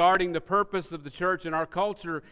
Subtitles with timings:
[0.00, 2.22] regarding the purpose of the church in our culture.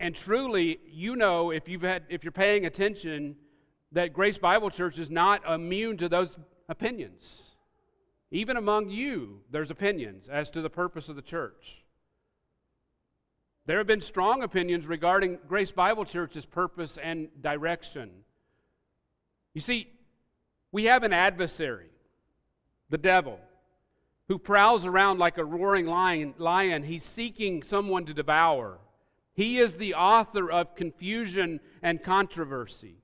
[0.00, 3.36] And truly, you know, if, you've had, if you're paying attention,
[3.92, 6.38] that Grace Bible Church is not immune to those
[6.70, 7.50] opinions.
[8.30, 11.84] Even among you, there's opinions as to the purpose of the church.
[13.66, 18.12] There have been strong opinions regarding Grace Bible Church's purpose and direction.
[19.52, 19.88] You see,
[20.72, 21.90] we have an adversary,
[22.88, 23.38] the devil,
[24.28, 26.34] who prowls around like a roaring lion.
[26.38, 26.82] lion.
[26.82, 28.78] He's seeking someone to devour.
[29.34, 32.96] He is the author of confusion and controversy.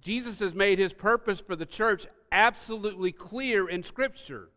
[0.00, 4.48] Jesus has made his purpose for the church absolutely clear in Scripture.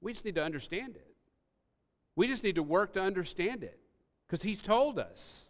[0.00, 1.14] We just need to understand it.
[2.16, 3.78] We just need to work to understand it
[4.26, 5.42] because he's told us.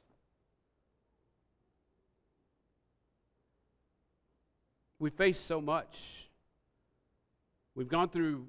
[4.98, 6.27] We face so much.
[7.78, 8.44] We've gone through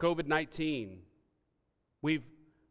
[0.00, 0.98] COVID 19.
[2.02, 2.24] We've,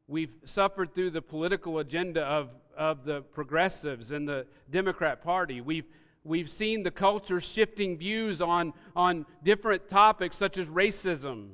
[0.06, 5.62] we've suffered through the political agenda of, of the progressives and the Democrat Party.
[5.62, 5.86] We've,
[6.26, 11.52] we've seen the culture shifting views on, on different topics such as racism.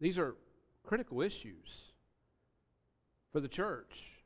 [0.00, 0.36] These are
[0.84, 1.90] critical issues
[3.32, 4.17] for the church.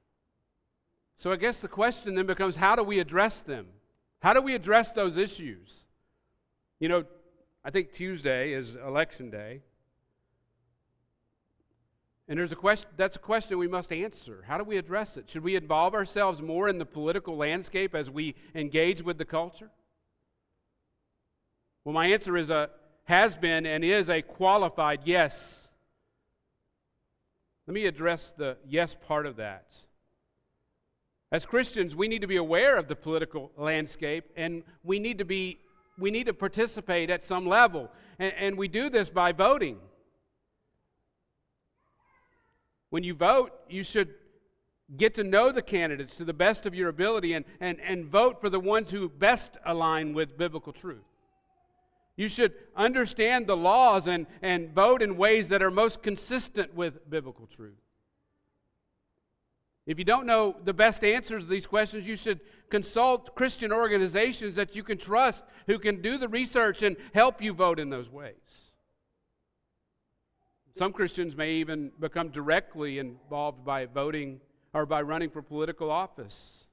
[1.23, 3.69] So I guess the question then becomes how do we address them?
[4.23, 5.73] How do we address those issues?
[6.81, 7.05] You know,
[7.65, 9.61] I think Tuesday is election day.
[12.27, 14.43] And there's a question that's a question we must answer.
[14.49, 15.31] How do we address it?
[15.31, 19.71] Should we involve ourselves more in the political landscape as we engage with the culture?
[21.85, 22.69] Well, my answer is a
[23.05, 25.69] has been and is a qualified yes.
[27.69, 29.67] Let me address the yes part of that.
[31.33, 35.25] As Christians, we need to be aware of the political landscape and we need to
[35.25, 35.59] be
[35.99, 37.91] we need to participate at some level.
[38.19, 39.79] And, and we do this by voting.
[42.91, 44.15] When you vote, you should
[44.97, 48.41] get to know the candidates to the best of your ability and, and, and vote
[48.41, 51.05] for the ones who best align with biblical truth.
[52.17, 57.09] You should understand the laws and, and vote in ways that are most consistent with
[57.09, 57.82] biblical truth.
[59.85, 64.55] If you don't know the best answers to these questions, you should consult Christian organizations
[64.57, 68.09] that you can trust who can do the research and help you vote in those
[68.09, 68.37] ways.
[70.79, 74.41] Some Christians may even become directly involved by voting
[74.73, 76.65] or by running for political office.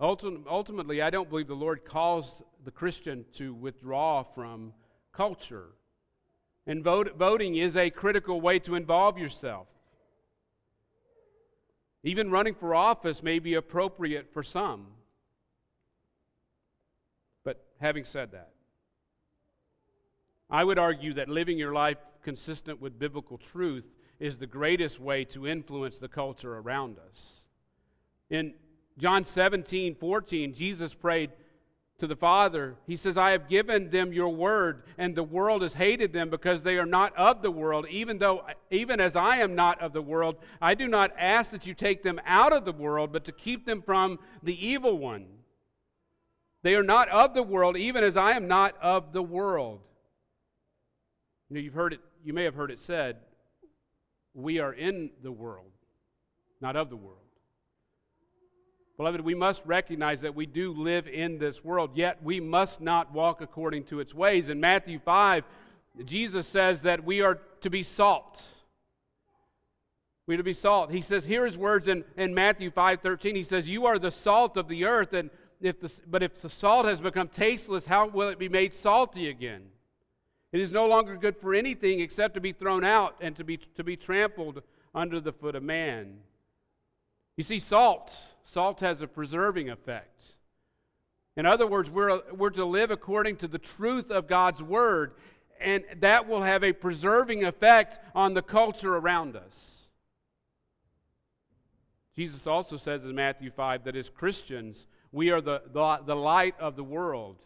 [0.00, 4.74] Ultimately, I don't believe the Lord calls the Christian to withdraw from
[5.12, 5.68] culture.
[6.66, 9.68] And vote, voting is a critical way to involve yourself.
[12.04, 14.86] Even running for office may be appropriate for some.
[17.44, 18.50] But having said that,
[20.50, 23.86] I would argue that living your life consistent with biblical truth
[24.18, 27.42] is the greatest way to influence the culture around us.
[28.30, 28.54] In
[28.98, 31.30] John 17, 14, Jesus prayed
[32.02, 32.74] to the Father.
[32.84, 36.60] He says, I have given them your word, and the world has hated them because
[36.60, 40.02] they are not of the world, even though, even as I am not of the
[40.02, 40.34] world.
[40.60, 43.66] I do not ask that you take them out of the world, but to keep
[43.66, 45.26] them from the evil one.
[46.64, 49.78] They are not of the world, even as I am not of the world.
[51.50, 53.18] You know, you've heard it, you may have heard it said,
[54.34, 55.70] we are in the world,
[56.60, 57.21] not of the world.
[59.02, 63.12] Beloved, we must recognize that we do live in this world, yet we must not
[63.12, 64.48] walk according to its ways.
[64.48, 65.42] In Matthew 5,
[66.04, 68.40] Jesus says that we are to be salt.
[70.28, 70.92] We're to be salt.
[70.92, 73.34] He says, here his words in, in Matthew 5 13.
[73.34, 75.30] He says, You are the salt of the earth, and
[75.60, 79.28] if the, but if the salt has become tasteless, how will it be made salty
[79.28, 79.62] again?
[80.52, 83.56] It is no longer good for anything except to be thrown out and to be,
[83.56, 84.62] to be trampled
[84.94, 86.18] under the foot of man.
[87.36, 90.34] You see, salt Salt has a preserving effect.
[91.36, 95.14] In other words, we're, we're to live according to the truth of God's word,
[95.60, 99.86] and that will have a preserving effect on the culture around us.
[102.14, 106.54] Jesus also says in Matthew 5 that as Christians, we are the, the, the light
[106.60, 107.36] of the world.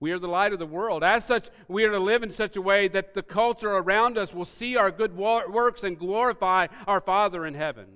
[0.00, 1.02] We are the light of the world.
[1.02, 4.32] As such, we are to live in such a way that the culture around us
[4.32, 7.86] will see our good works and glorify our Father in heaven.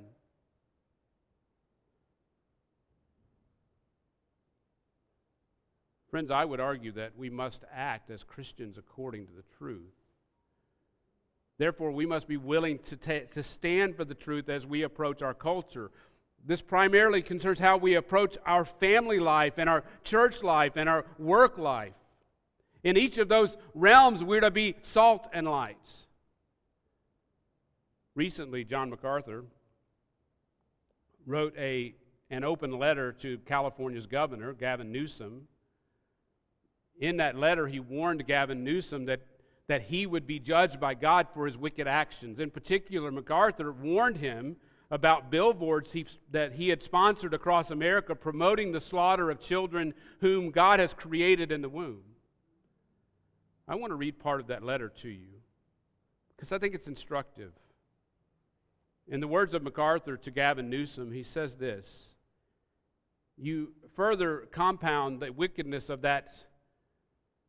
[6.12, 9.94] Friends, I would argue that we must act as Christians according to the truth.
[11.56, 15.22] Therefore, we must be willing to, ta- to stand for the truth as we approach
[15.22, 15.90] our culture.
[16.44, 21.06] This primarily concerns how we approach our family life and our church life and our
[21.18, 21.94] work life.
[22.84, 25.78] In each of those realms, we're to be salt and light.
[28.14, 29.44] Recently, John MacArthur
[31.24, 31.94] wrote a,
[32.28, 35.48] an open letter to California's governor, Gavin Newsom.
[37.02, 39.22] In that letter, he warned Gavin Newsom that,
[39.66, 42.38] that he would be judged by God for his wicked actions.
[42.38, 44.54] In particular, MacArthur warned him
[44.88, 50.52] about billboards he, that he had sponsored across America promoting the slaughter of children whom
[50.52, 52.04] God has created in the womb.
[53.66, 55.40] I want to read part of that letter to you
[56.36, 57.50] because I think it's instructive.
[59.08, 62.14] In the words of MacArthur to Gavin Newsom, he says this
[63.36, 66.32] You further compound the wickedness of that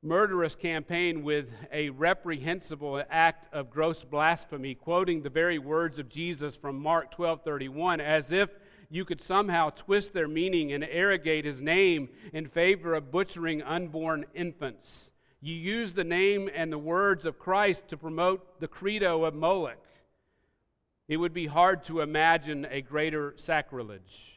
[0.03, 6.57] murderous campaign with a reprehensible act of gross blasphemy, quoting the very words of Jesus
[6.57, 8.49] from Mark 12:31 as if
[8.89, 14.25] you could somehow twist their meaning and arrogate his name in favor of butchering unborn
[14.33, 15.09] infants.
[15.39, 19.87] You use the name and the words of Christ to promote the credo of Moloch.
[21.07, 24.32] It would be hard to imagine a greater sacrilege.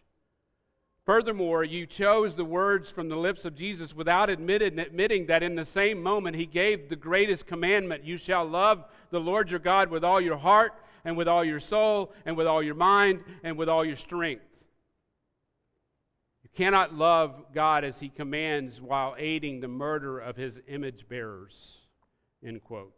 [1.07, 5.65] Furthermore, you chose the words from the lips of Jesus without admitting that in the
[5.65, 10.03] same moment he gave the greatest commandment you shall love the Lord your God with
[10.03, 10.75] all your heart,
[11.05, 14.43] and with all your soul, and with all your mind, and with all your strength.
[16.43, 21.79] You cannot love God as he commands while aiding the murder of his image bearers.
[22.45, 22.93] End quote.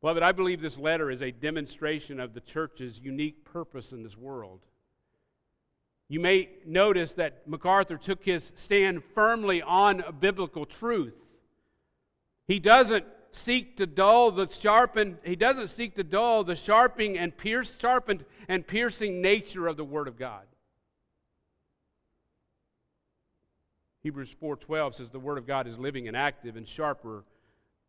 [0.00, 4.16] Beloved, I believe this letter is a demonstration of the church's unique purpose in this
[4.16, 4.60] world.
[6.08, 11.14] You may notice that MacArthur took his stand firmly on biblical truth.
[12.46, 17.36] He doesn't seek to dull the sharpened, he doesn't seek to dull the sharpening and
[17.36, 20.46] pierce, sharpened and piercing nature of the Word of God.
[24.02, 27.24] Hebrews 4:12 says the word of God is living and active and sharper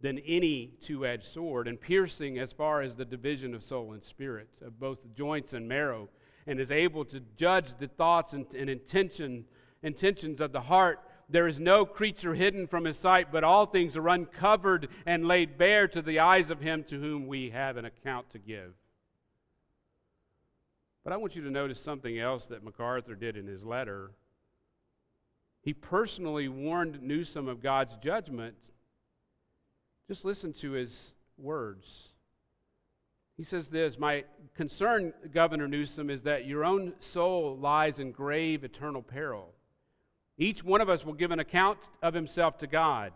[0.02, 4.50] than any two-edged sword and piercing as far as the division of soul and spirit
[4.62, 6.10] of both joints and marrow
[6.48, 9.46] and is able to judge the thoughts and, and intention,
[9.84, 11.00] intentions of the heart.
[11.30, 15.58] There is no creature hidden from his sight, but all things are uncovered and laid
[15.58, 18.74] bare to the eyes of him to whom we have an account to give.
[21.04, 24.12] But I want you to notice something else that MacArthur did in his letter.
[25.62, 28.58] He personally warned Newsom of God's judgment.
[30.08, 32.09] Just listen to his words.
[33.40, 38.66] He says this My concern, Governor Newsom, is that your own soul lies in grave
[38.66, 39.54] eternal peril.
[40.38, 43.14] Each one of us will give an account of himself to God.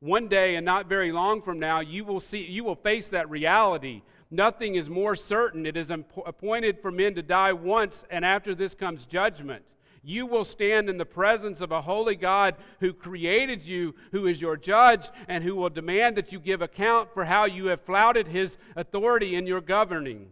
[0.00, 3.30] One day, and not very long from now, you will see you will face that
[3.30, 4.02] reality.
[4.32, 5.64] Nothing is more certain.
[5.64, 9.64] It is appointed for men to die once, and after this comes judgment
[10.02, 14.40] you will stand in the presence of a holy God who created you, who is
[14.40, 18.26] your judge, and who will demand that you give account for how you have flouted
[18.26, 20.30] his authority in your governing,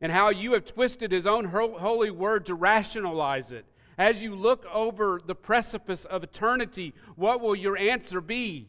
[0.00, 3.64] and how you have twisted his own holy word to rationalize it.
[3.98, 8.68] As you look over the precipice of eternity, what will your answer be?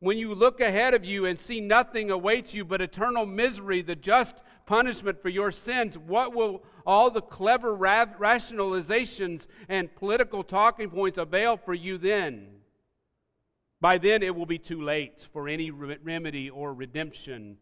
[0.00, 3.96] When you look ahead of you and see nothing awaits you but eternal misery, the
[3.96, 4.36] just
[4.68, 11.56] punishment for your sins, what will all the clever rationalizations and political talking points avail
[11.56, 12.48] for you then.
[13.80, 17.56] By then, it will be too late for any remedy or redemption,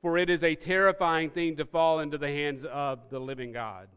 [0.00, 3.88] for it is a terrifying thing to fall into the hands of the living God.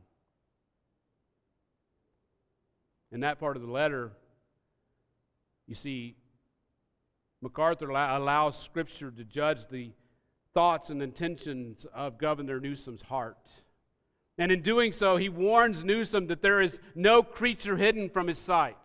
[3.12, 4.12] In that part of the letter,
[5.68, 6.16] you see,
[7.42, 9.92] MacArthur allows Scripture to judge the
[10.60, 13.38] thoughts and intentions of Governor Newsom's heart.
[14.38, 18.40] And in doing so, he warns Newsom that there is no creature hidden from his
[18.40, 18.76] sight.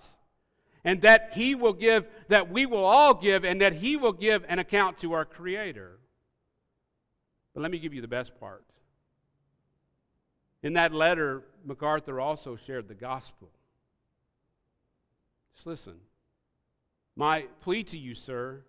[0.85, 4.45] And that he will give, that we will all give, and that he will give
[4.47, 5.99] an account to our Creator.
[7.54, 8.64] But let me give you the best part.
[10.62, 13.50] In that letter, MacArthur also shared the gospel.
[15.57, 15.95] Just listen.
[17.16, 18.62] My plea to you, sir,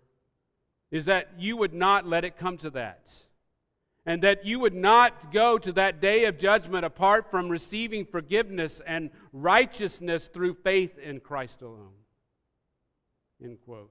[0.96, 3.08] is that you would not let it come to that
[4.06, 8.80] and that you would not go to that day of judgment apart from receiving forgiveness
[8.86, 11.90] and righteousness through faith in Christ alone.
[13.42, 13.90] End quote.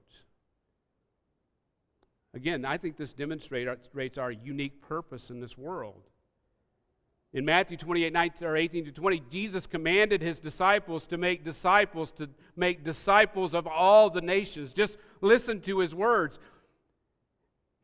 [2.34, 6.02] Again, I think this demonstrates our unique purpose in this world.
[7.32, 12.10] In Matthew 28, 19, or 18 to 20, Jesus commanded his disciples to make disciples,
[12.12, 14.72] to make disciples of all the nations.
[14.72, 16.38] Just listen to his words.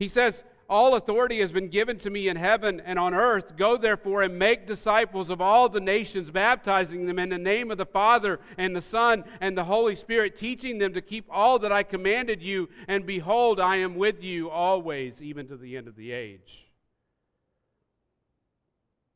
[0.03, 3.57] He says, all authority has been given to me in heaven and on earth.
[3.57, 7.79] Go therefore and make disciples of all the nations, baptizing them in the name of
[7.79, 11.71] the Father and the Son and the Holy Spirit, teaching them to keep all that
[11.71, 12.69] I commanded you.
[12.89, 16.67] And behold, I am with you always, even to the end of the age.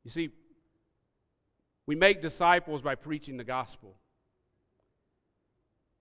[0.04, 0.30] You see,
[1.84, 3.96] we make disciples by preaching the gospel.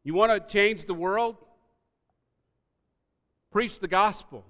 [0.03, 1.37] You want to change the world?
[3.51, 4.45] Preach the gospel.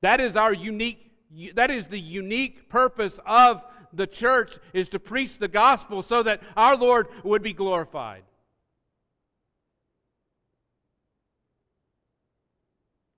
[0.00, 1.04] That is our unique
[1.54, 3.62] that is the unique purpose of
[3.92, 8.22] the church is to preach the gospel so that our Lord would be glorified.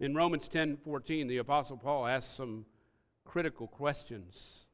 [0.00, 2.64] In Romans 10:14, the apostle Paul asks some
[3.24, 4.64] critical questions.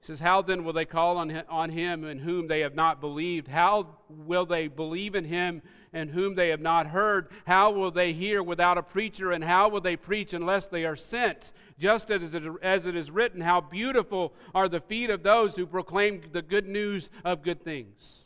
[0.00, 3.00] He says, How then will they call on, on him in whom they have not
[3.00, 3.48] believed?
[3.48, 5.62] How will they believe in him
[5.94, 7.28] and whom they have not heard?
[7.46, 9.32] How will they hear without a preacher?
[9.32, 11.52] And how will they preach unless they are sent?
[11.78, 15.66] Just as it, as it is written, How beautiful are the feet of those who
[15.66, 18.24] proclaim the good news of good things.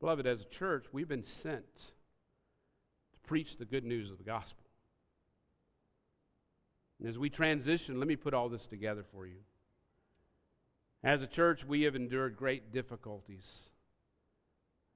[0.00, 4.62] Beloved, as a church, we've been sent to preach the good news of the gospel.
[7.00, 9.38] And as we transition, let me put all this together for you.
[11.04, 13.68] As a church, we have endured great difficulties.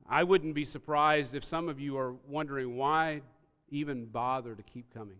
[0.08, 3.20] I wouldn't be surprised if some of you are wondering why
[3.68, 5.18] even bother to keep coming.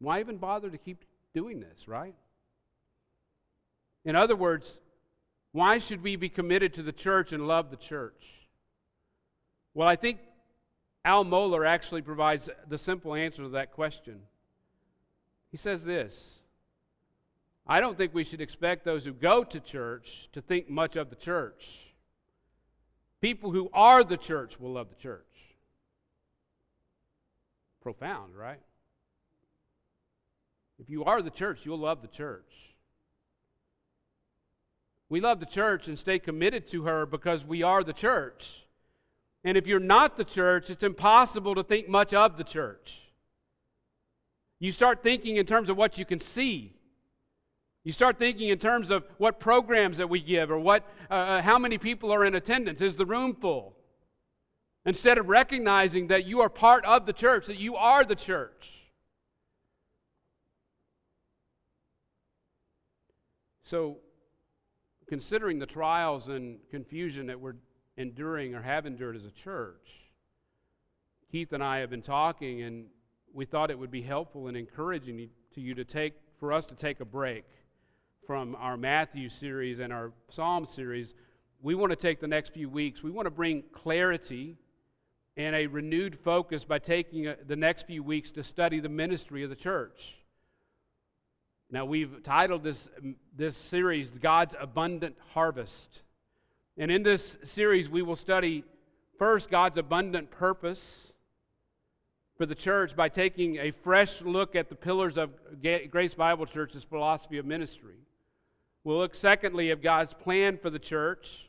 [0.00, 1.02] Why even bother to keep
[1.32, 2.14] doing this, right?
[4.04, 4.76] In other words,
[5.52, 8.26] why should we be committed to the church and love the church?
[9.72, 10.18] Well, I think
[11.06, 14.20] Al Mohler actually provides the simple answer to that question.
[15.50, 16.40] He says this
[17.68, 21.10] I don't think we should expect those who go to church to think much of
[21.10, 21.84] the church.
[23.20, 25.24] People who are the church will love the church.
[27.82, 28.60] Profound, right?
[30.78, 32.44] If you are the church, you'll love the church.
[35.10, 38.64] We love the church and stay committed to her because we are the church.
[39.44, 43.02] And if you're not the church, it's impossible to think much of the church.
[44.58, 46.77] You start thinking in terms of what you can see
[47.84, 51.42] you start thinking in terms of what programs that we give or what, uh, uh,
[51.42, 52.80] how many people are in attendance.
[52.82, 53.76] Is the room full?
[54.84, 58.72] Instead of recognizing that you are part of the church, that you are the church.
[63.64, 63.98] So,
[65.08, 67.56] considering the trials and confusion that we're
[67.96, 69.90] enduring or have endured as a church,
[71.30, 72.86] Keith and I have been talking, and
[73.34, 76.74] we thought it would be helpful and encouraging to you to take, for us to
[76.74, 77.44] take a break
[78.28, 81.14] from our Matthew series and our Psalm series,
[81.62, 84.58] we want to take the next few weeks, we want to bring clarity
[85.38, 89.44] and a renewed focus by taking uh, the next few weeks to study the ministry
[89.44, 90.18] of the church.
[91.70, 92.90] Now, we've titled this,
[93.34, 96.02] this series God's Abundant Harvest.
[96.76, 98.62] And in this series, we will study
[99.18, 101.14] first God's abundant purpose
[102.36, 105.30] for the church by taking a fresh look at the pillars of
[105.62, 107.94] Grace Bible Church's philosophy of ministry.
[108.84, 111.48] We'll look, secondly, at God's plan for the church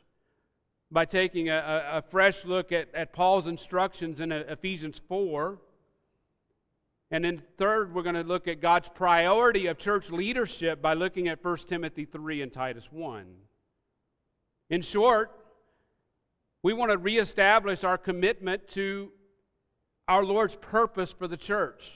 [0.90, 5.58] by taking a, a, fresh look at, at Paul's instructions in Ephesians 4.
[7.12, 11.28] And then, third, we're going to look at God's priority of church leadership by looking
[11.28, 13.26] at 1 Timothy 3 and Titus 1.
[14.70, 15.30] In short,
[16.62, 19.12] we want to reestablish our commitment to
[20.06, 21.92] our Lord's purpose for the church.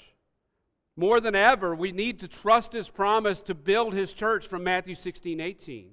[0.96, 4.94] More than ever, we need to trust his promise to build his church from Matthew
[4.94, 5.90] 16, 18.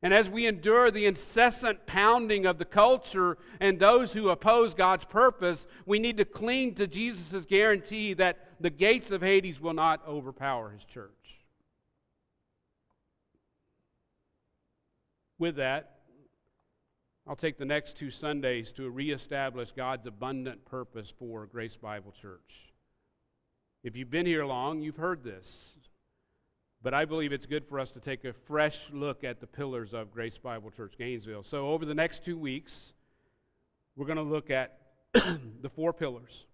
[0.00, 5.04] And as we endure the incessant pounding of the culture and those who oppose God's
[5.04, 10.06] purpose, we need to cling to Jesus' guarantee that the gates of Hades will not
[10.06, 11.10] overpower his church.
[15.40, 15.98] With that,
[17.26, 22.67] I'll take the next two Sundays to reestablish God's abundant purpose for Grace Bible Church.
[23.84, 25.76] If you've been here long, you've heard this.
[26.82, 29.94] But I believe it's good for us to take a fresh look at the pillars
[29.94, 31.42] of Grace Bible Church Gainesville.
[31.42, 32.92] So, over the next two weeks,
[33.96, 34.78] we're going to look at
[35.12, 36.46] the four pillars.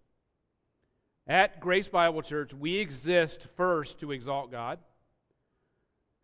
[1.27, 4.79] At Grace Bible Church, we exist first to exalt God.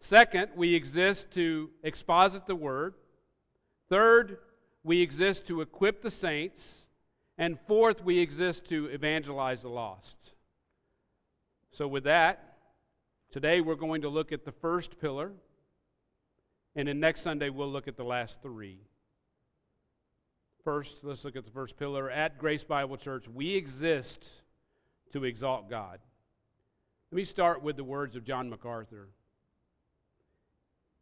[0.01, 2.95] Second, we exist to exposit the Word.
[3.89, 4.39] Third,
[4.83, 6.87] we exist to equip the saints.
[7.37, 10.17] And fourth, we exist to evangelize the lost.
[11.73, 12.59] So, with that,
[13.31, 15.33] today we're going to look at the first pillar,
[16.75, 18.81] and then next Sunday we'll look at the last three.
[20.65, 22.11] First, let's look at the first pillar.
[22.11, 24.25] At Grace Bible Church, we exist
[25.13, 26.01] to exalt God.
[27.11, 29.09] Let me start with the words of John MacArthur.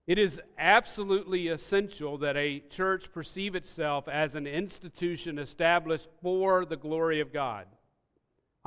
[0.07, 6.77] It is absolutely essential that a church perceive itself as an institution established for the
[6.77, 7.67] glory of God.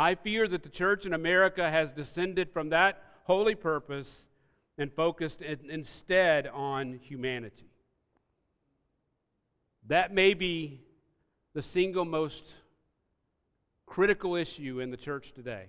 [0.01, 4.25] I fear that the church in America has descended from that holy purpose
[4.79, 7.69] and focused instead on humanity.
[9.87, 10.81] That may be
[11.53, 12.41] the single most
[13.85, 15.65] critical issue in the church today.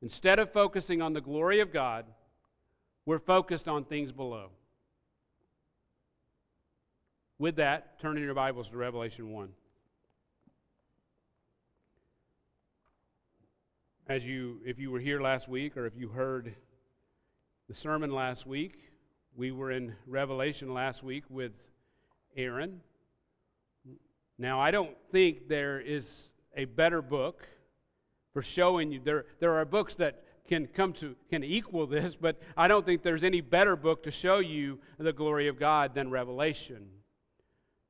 [0.00, 2.06] Instead of focusing on the glory of God,
[3.04, 4.48] we're focused on things below.
[7.38, 9.50] With that, turn in your Bibles to Revelation 1.
[14.08, 16.54] As you, if you were here last week or if you heard
[17.68, 18.78] the sermon last week,
[19.34, 21.50] we were in Revelation last week with
[22.36, 22.80] Aaron.
[24.38, 27.48] Now, I don't think there is a better book
[28.32, 29.00] for showing you.
[29.02, 33.02] There, there are books that can come to can equal this, but I don't think
[33.02, 36.86] there's any better book to show you the glory of God than Revelation.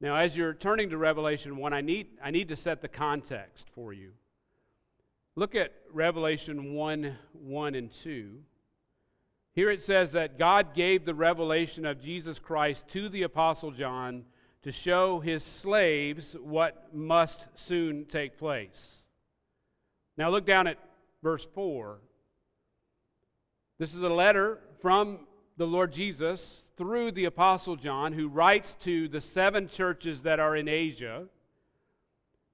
[0.00, 3.68] Now, as you're turning to Revelation 1, I need, I need to set the context
[3.74, 4.12] for you.
[5.38, 8.38] Look at Revelation 1 1 and 2.
[9.52, 14.24] Here it says that God gave the revelation of Jesus Christ to the Apostle John
[14.62, 19.02] to show his slaves what must soon take place.
[20.16, 20.78] Now look down at
[21.22, 21.98] verse 4.
[23.78, 25.26] This is a letter from
[25.58, 30.56] the Lord Jesus through the Apostle John, who writes to the seven churches that are
[30.56, 31.26] in Asia.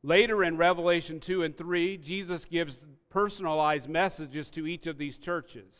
[0.02, 5.72] Later in Revelation 2 and 3, Jesus gives personalized messages to each of these churches.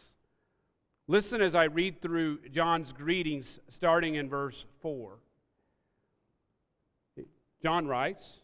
[1.08, 5.18] Listen as I read through John's greetings starting in verse 4.
[7.62, 8.38] John writes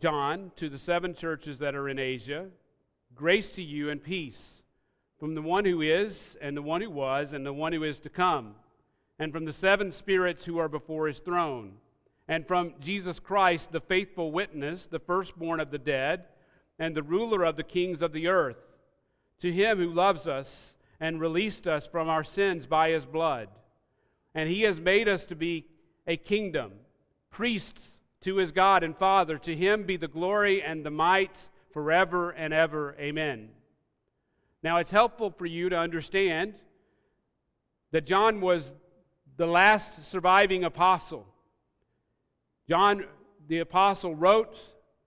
[0.00, 2.46] John, to the seven churches that are in Asia,
[3.14, 4.62] grace to you and peace
[5.18, 7.98] from the one who is, and the one who was, and the one who is
[8.00, 8.54] to come,
[9.18, 11.74] and from the seven spirits who are before his throne,
[12.30, 16.26] and from Jesus Christ, the faithful witness, the firstborn of the dead,
[16.78, 18.56] and the ruler of the kings of the earth,
[19.40, 23.48] to him who loves us and released us from our sins by his blood.
[24.32, 25.66] And he has made us to be
[26.06, 26.70] a kingdom
[27.30, 27.90] priests
[28.20, 29.36] to his God and Father.
[29.38, 32.94] To him be the glory and the might forever and ever.
[33.00, 33.48] Amen.
[34.62, 36.54] Now, it's helpful for you to understand
[37.90, 38.72] that John was
[39.36, 41.26] the last surviving apostle.
[42.70, 43.04] John,
[43.48, 44.56] the apostle, wrote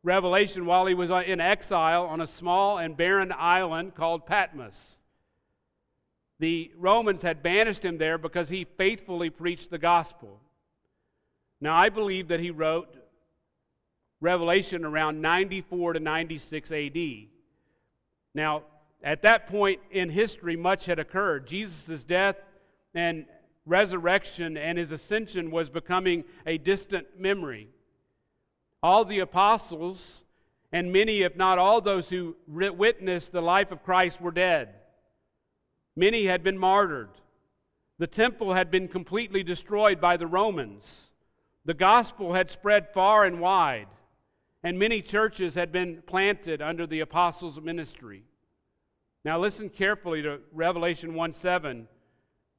[0.03, 4.97] Revelation while he was uh, in exile on a small and barren island called Patmos.
[6.39, 10.41] The Romans had banished him there because he faithfully preached the gospel.
[11.61, 12.97] Now, I believe that he wrote
[14.19, 16.97] Revelation around 94 to 96 AD.
[18.35, 18.63] Now,
[19.01, 21.47] at that point in history, much had occurred.
[21.47, 22.35] Jesus' death
[22.93, 23.25] and
[23.65, 27.69] resurrection and his ascension was becoming a distant memory.
[28.81, 30.23] All the apostles
[30.71, 34.69] and many, if not all, those who witnessed the life of Christ were dead.
[35.95, 37.11] Many had been martyred.
[37.99, 41.11] The temple had been completely destroyed by the Romans.
[41.63, 43.87] The gospel had spread far and wide,
[44.63, 48.23] and many churches had been planted under the apostles' ministry.
[49.23, 51.87] Now, listen carefully to Revelation 1 7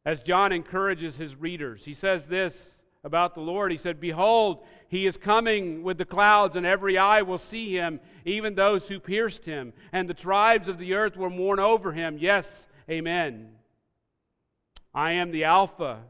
[0.05, 1.85] as John encourages his readers.
[1.85, 2.71] He says this
[3.03, 3.71] about the Lord.
[3.71, 8.01] He said, Behold, he is coming with the clouds, and every eye will see him,
[8.25, 12.17] even those who pierced him, and the tribes of the earth will mourn over him.
[12.19, 13.51] Yes, amen.
[14.95, 16.01] I am the Alpha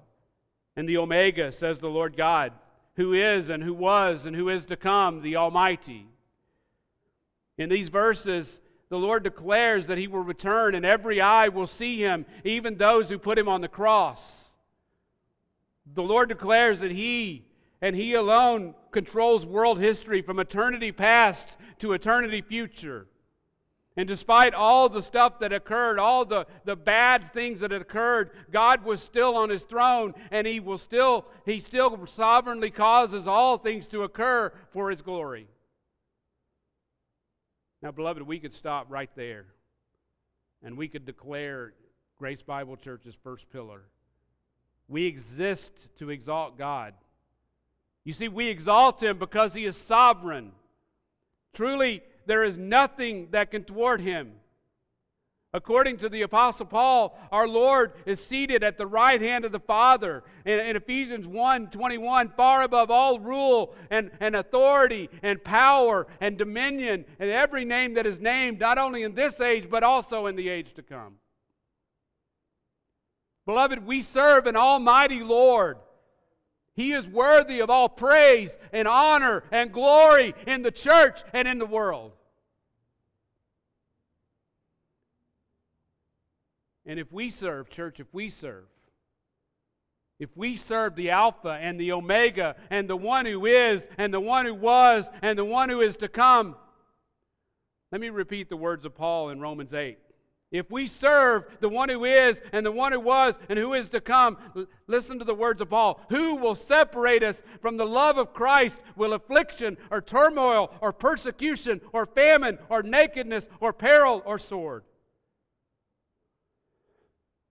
[0.77, 2.53] and the Omega, says the Lord God
[2.97, 6.07] who is and who was and who is to come, the Almighty.
[7.59, 8.61] In these verses,
[8.95, 13.09] the Lord declares that He will return and every eye will see Him, even those
[13.09, 14.45] who put Him on the cross.
[15.95, 17.45] The Lord declares that He
[17.83, 23.09] and He alone controls world history from eternity past to eternity future.
[23.97, 28.85] And despite all the stuff that occurred, all the, the bad things that occurred, God
[28.85, 33.89] was still on his throne and he will still he still sovereignly causes all things
[33.89, 35.49] to occur for his glory.
[37.85, 39.45] Now, beloved, we could stop right there
[40.63, 41.75] and we could declare
[42.19, 43.83] Grace Bible Church's first pillar.
[44.89, 46.95] We exist to exalt God.
[48.03, 50.53] You see, we exalt him because he is sovereign.
[51.53, 54.33] Truly, there is nothing that can thwart him.
[55.55, 59.61] According to the Apostle Paul, our Lord is seated at the right hand of the
[59.61, 60.25] Father.
[60.45, 66.37] In, in, Ephesians 1 21, far above all rule and, and authority and power and
[66.37, 70.35] dominion and every name that is named, not only in this age, but also in
[70.35, 71.15] the age to come.
[73.47, 75.77] Beloved, we serve an almighty Lord.
[76.75, 81.59] He is worthy of all praise and honor and glory in the church and in
[81.59, 82.11] the world.
[86.87, 88.65] And if we serve, church, if we serve,
[90.19, 94.21] if we serve the Alpha and the Omega and the one who is and the
[94.21, 96.57] one who was and the one who is to come,
[97.91, 99.99] let me repeat the words of Paul in Romans 8.
[100.51, 103.89] If we serve the one who is and the one who was and who is
[103.89, 104.37] to come,
[104.87, 106.01] listen to the words of Paul.
[106.11, 108.79] Who will separate us from the love of Christ?
[108.95, 114.85] Will affliction or turmoil or persecution or famine or nakedness or peril or sword?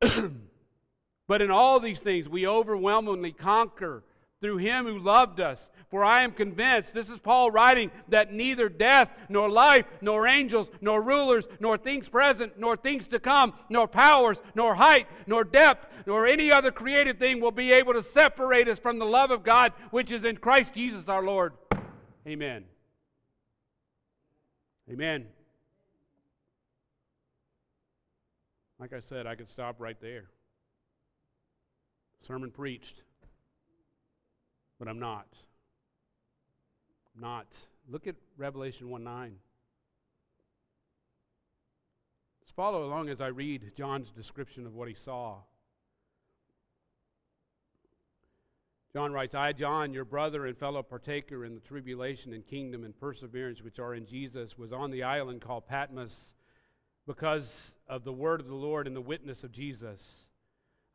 [1.27, 4.03] but in all these things, we overwhelmingly conquer
[4.41, 5.69] through him who loved us.
[5.89, 10.69] For I am convinced, this is Paul writing, that neither death, nor life, nor angels,
[10.81, 15.87] nor rulers, nor things present, nor things to come, nor powers, nor height, nor depth,
[16.05, 19.43] nor any other created thing will be able to separate us from the love of
[19.43, 21.53] God which is in Christ Jesus our Lord.
[22.27, 22.65] Amen.
[24.91, 25.27] Amen.
[28.83, 30.25] Like I said, I could stop right there.
[32.27, 33.01] Sermon preached.
[34.77, 35.25] But I'm not.
[37.17, 37.47] Not.
[37.87, 39.35] Look at Revelation 1 9.
[42.41, 45.37] Just follow along as I read John's description of what he saw.
[48.91, 52.99] John writes, I, John, your brother and fellow partaker in the tribulation and kingdom and
[52.99, 56.33] perseverance which are in Jesus, was on the island called Patmos
[57.07, 60.01] because of the word of the Lord and the witness of Jesus.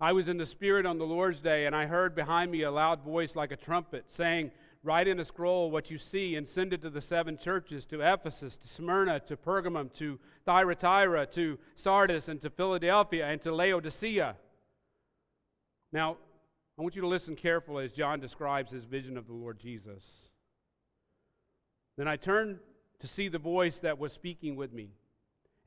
[0.01, 2.70] I was in the Spirit on the Lord's day, and I heard behind me a
[2.70, 4.53] loud voice like a trumpet saying,
[4.85, 8.01] Write in a scroll what you see and send it to the seven churches to
[8.01, 14.37] Ephesus, to Smyrna, to Pergamum, to Thyatira, to Sardis, and to Philadelphia, and to Laodicea.
[15.92, 16.16] Now,
[16.79, 20.05] I want you to listen carefully as John describes his vision of the Lord Jesus.
[21.96, 22.61] Then I turned
[23.01, 24.90] to see the voice that was speaking with me.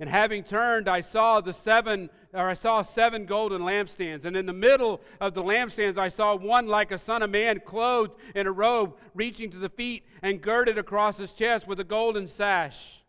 [0.02, 4.26] And having turned, I saw the seven, or I saw seven golden lampstands.
[4.26, 7.62] And in the middle of the lampstands, I saw one like a son of man,
[7.64, 11.84] clothed in a robe, reaching to the feet, and girded across his chest with a
[11.84, 13.04] golden sash.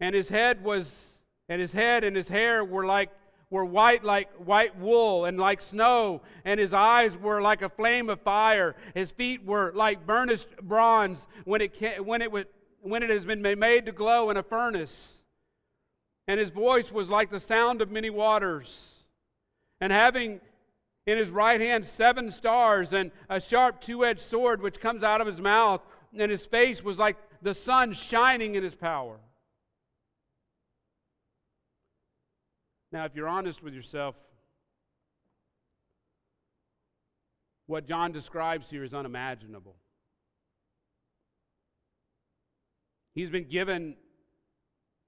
[0.00, 1.10] And his head was,
[1.50, 3.10] and his head and his hair were like
[3.50, 8.08] were white like white wool and like snow, and his eyes were like a flame
[8.08, 8.76] of fire.
[8.94, 12.32] His feet were like burnished bronze when it, when it,
[12.82, 15.14] when it has been made to glow in a furnace.
[16.26, 18.90] And his voice was like the sound of many waters.
[19.80, 20.40] And having
[21.06, 25.20] in his right hand seven stars and a sharp two edged sword which comes out
[25.20, 25.80] of his mouth,
[26.16, 29.18] and his face was like the sun shining in his power.
[32.92, 34.14] Now, if you're honest with yourself,
[37.66, 39.76] what John describes here is unimaginable.
[43.18, 43.96] He's been given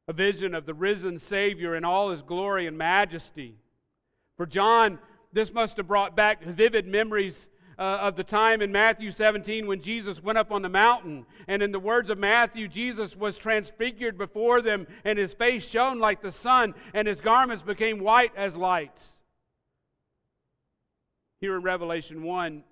[0.08, 3.54] a vision of the risen Savior in all his glory and majesty.
[4.36, 4.98] For John,
[5.32, 7.46] this must have brought back vivid memories
[7.78, 11.24] uh, of the time in Matthew 17 when Jesus went up on the mountain.
[11.46, 16.00] And in the words of Matthew, Jesus was transfigured before them, and his face shone
[16.00, 19.04] like the sun, and his garments became white as light.
[21.40, 22.64] Here in Revelation 1,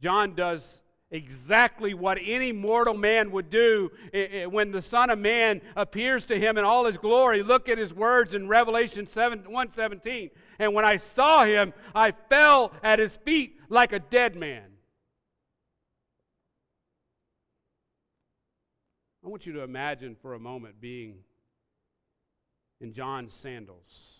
[0.00, 5.18] John does exactly what any mortal man would do eh, eh, when the Son of
[5.18, 7.42] Man appears to him in all his glory.
[7.42, 10.30] Look at his words in Revelation 7, 117.
[10.58, 14.64] And when I saw him, I fell at his feet like a dead man.
[19.24, 21.16] I want you to imagine for a moment being
[22.80, 24.18] in John's sandals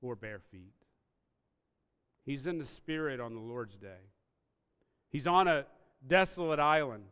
[0.00, 0.72] or bare feet.
[2.24, 4.10] He's in the Spirit on the Lord's day.
[5.10, 5.64] He's on a
[6.06, 7.04] desolate island.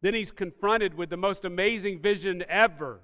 [0.00, 3.00] Then he's confronted with the most amazing vision ever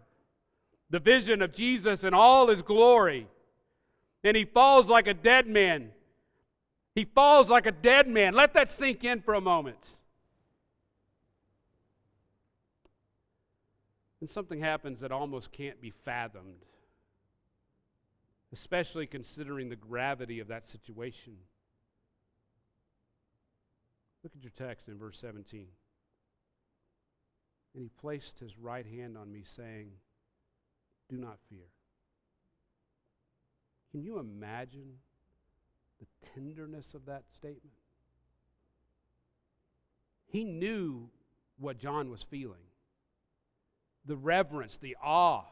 [0.90, 3.28] the vision of Jesus in all his glory.
[4.22, 5.92] And he falls like a dead man.
[6.94, 8.34] He falls like a dead man.
[8.34, 9.78] Let that sink in for a moment.
[14.20, 16.66] And something happens that almost can't be fathomed,
[18.52, 21.36] especially considering the gravity of that situation.
[24.22, 25.66] Look at your text in verse 17.
[27.74, 29.92] And he placed his right hand on me, saying,
[31.08, 31.66] do not fear.
[33.90, 34.92] Can you imagine
[35.98, 37.74] the tenderness of that statement?
[40.26, 41.10] He knew
[41.58, 42.62] what John was feeling
[44.06, 45.44] the reverence, the awe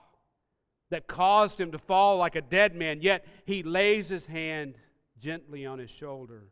[0.91, 4.75] that caused him to fall like a dead man, yet he lays his hand
[5.21, 6.49] gently on his shoulder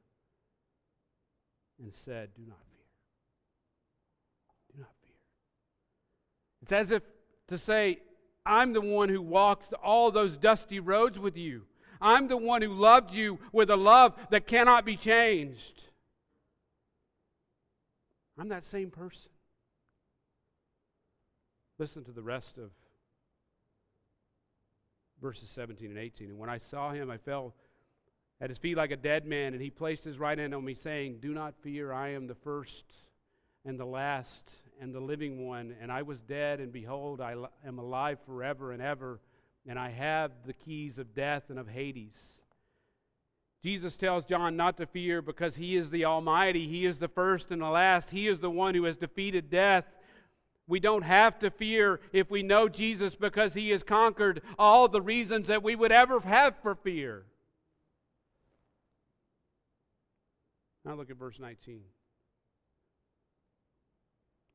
[1.82, 2.84] and said, Do not fear.
[4.74, 5.14] Do not fear.
[6.62, 7.02] It's as if
[7.48, 8.00] to say,
[8.44, 11.62] I'm the one who walked all those dusty roads with you.
[12.00, 15.82] I'm the one who loved you with a love that cannot be changed.
[18.38, 19.30] I'm that same person.
[21.78, 22.70] Listen to the rest of
[25.20, 26.30] verses 17 and 18.
[26.30, 27.54] And when I saw him, I fell
[28.40, 30.75] at his feet like a dead man, and he placed his right hand on me,
[30.75, 32.85] saying, Do not fear, I am the first
[33.64, 35.75] and the last and the living one.
[35.81, 37.35] And I was dead, and behold, I
[37.66, 39.20] am alive forever and ever,
[39.66, 42.16] and I have the keys of death and of Hades.
[43.62, 46.68] Jesus tells John not to fear because he is the Almighty.
[46.68, 48.11] He is the first and the last.
[48.11, 49.85] He is the one who has defeated death.
[50.68, 55.01] We don't have to fear if we know Jesus because he has conquered all the
[55.01, 57.25] reasons that we would ever have for fear.
[60.87, 61.81] Now look at verse 19.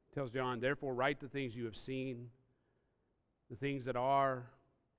[0.09, 2.29] It tells John, Therefore, write the things you have seen,
[3.49, 4.45] the things that are,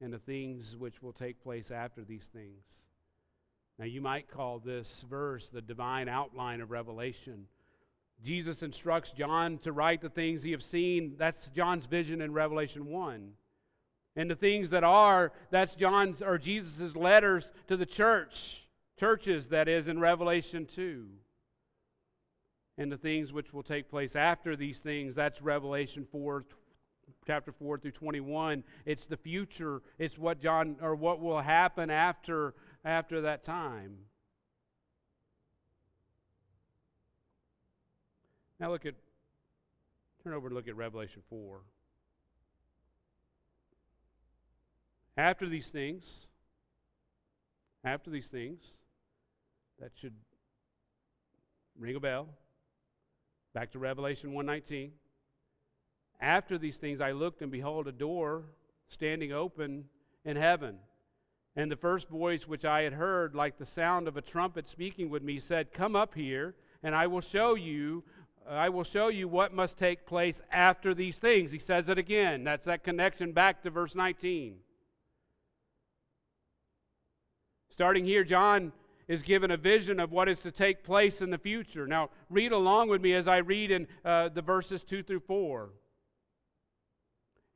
[0.02, 2.62] and the things which will take place after these things.
[3.78, 7.46] Now, you might call this verse the divine outline of Revelation.
[8.22, 11.14] Jesus instructs John to write the things he has seen.
[11.16, 13.32] That's John's vision in Revelation 1.
[14.16, 18.61] And the things that are, that's John's or Jesus' letters to the church,
[19.02, 21.08] churches, that is, in Revelation 2
[22.78, 25.16] and the things which will take place after these things.
[25.16, 26.44] That's Revelation 4,
[27.26, 28.62] chapter 4 through 21.
[28.86, 29.82] It's the future.
[29.98, 33.96] It's what John, or what will happen after, after that time.
[38.60, 38.94] Now look at,
[40.22, 41.58] turn over and look at Revelation 4.
[45.16, 46.28] After these things,
[47.84, 48.62] after these things,
[49.80, 50.14] that should
[51.78, 52.28] ring a bell.
[53.54, 54.92] Back to Revelation 119.
[56.20, 58.44] After these things I looked and behold a door
[58.88, 59.84] standing open
[60.24, 60.76] in heaven.
[61.56, 65.10] And the first voice which I had heard, like the sound of a trumpet speaking
[65.10, 68.04] with me, said, Come up here, and I will show you.
[68.48, 71.52] I will show you what must take place after these things.
[71.52, 72.42] He says it again.
[72.42, 74.56] That's that connection back to verse 19.
[77.70, 78.72] Starting here, John
[79.12, 81.86] is given a vision of what is to take place in the future.
[81.86, 85.68] Now, read along with me as I read in uh, the verses 2 through 4.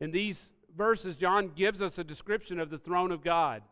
[0.01, 3.63] In these verses, John gives us a description of the throne of God.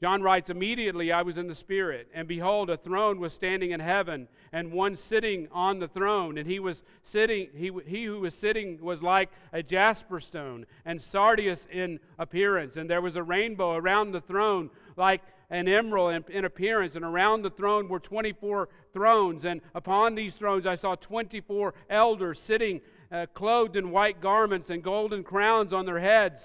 [0.00, 3.80] John writes, Immediately I was in the Spirit, and behold, a throne was standing in
[3.80, 6.38] heaven, and one sitting on the throne.
[6.38, 11.02] And he was sitting, he, he who was sitting was like a jasper stone, and
[11.02, 12.76] sardius in appearance.
[12.76, 16.96] And there was a rainbow around the throne, like an emerald in, in appearance.
[16.96, 19.44] And around the throne were 24 thrones.
[19.44, 22.80] And upon these thrones I saw 24 elders sitting,
[23.12, 26.42] uh, clothed in white garments and golden crowns on their heads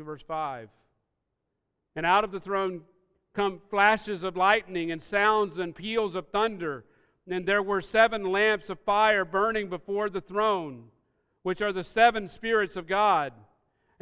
[0.00, 0.68] verse 5.
[1.96, 2.82] And out of the throne
[3.34, 6.84] come flashes of lightning and sounds and peals of thunder.
[7.28, 10.84] And there were seven lamps of fire burning before the throne,
[11.42, 13.32] which are the seven spirits of God.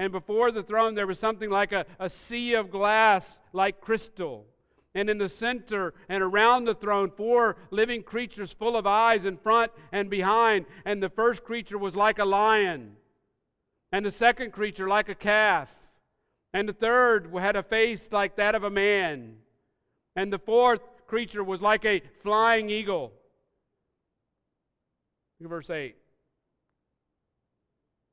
[0.00, 4.46] And before the throne there was something like a, a sea of glass, like crystal.
[4.94, 9.36] And in the center and around the throne, four living creatures full of eyes in
[9.36, 10.64] front and behind.
[10.86, 12.96] And the first creature was like a lion,
[13.92, 15.68] and the second creature like a calf
[16.54, 19.36] and the third had a face like that of a man.
[20.16, 23.12] And the fourth creature was like a flying eagle.
[25.38, 25.99] Look at verse 8.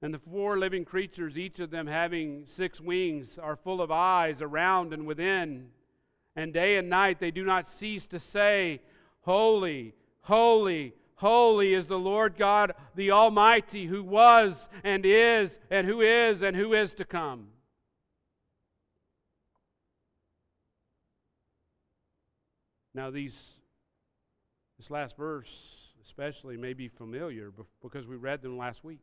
[0.02, 4.42] And the four living creatures, each of them having six wings, are full of eyes
[4.42, 5.70] around and within.
[6.36, 8.82] And day and night they do not cease to say,
[9.22, 16.02] Holy, holy, holy is the Lord God the Almighty, who was and is and who
[16.02, 17.48] is and who is to come.
[22.94, 23.40] Now, these,
[24.80, 25.52] this last verse,
[26.04, 29.02] especially, may be familiar because we read them last week.